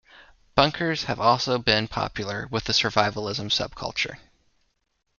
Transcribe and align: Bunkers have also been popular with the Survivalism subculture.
Bunkers 0.55 1.03
have 1.03 1.19
also 1.19 1.59
been 1.59 1.87
popular 1.87 2.47
with 2.47 2.63
the 2.63 2.73
Survivalism 2.73 3.51
subculture. 3.51 4.17